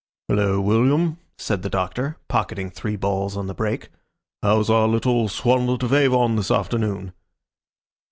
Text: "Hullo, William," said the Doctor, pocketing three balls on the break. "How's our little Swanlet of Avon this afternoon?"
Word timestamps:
"Hullo, 0.29 0.59
William," 0.59 1.19
said 1.37 1.61
the 1.61 1.69
Doctor, 1.69 2.17
pocketing 2.27 2.71
three 2.71 2.95
balls 2.95 3.37
on 3.37 3.45
the 3.45 3.53
break. 3.53 3.89
"How's 4.41 4.67
our 4.67 4.87
little 4.87 5.29
Swanlet 5.29 5.83
of 5.83 5.93
Avon 5.93 6.37
this 6.37 6.49
afternoon?" 6.49 7.13